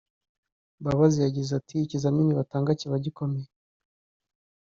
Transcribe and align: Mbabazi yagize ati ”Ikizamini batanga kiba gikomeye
Mbabazi 0.79 1.17
yagize 1.21 1.51
ati 1.59 1.75
”Ikizamini 1.79 2.37
batanga 2.39 2.71
kiba 2.79 2.97
gikomeye 3.05 3.47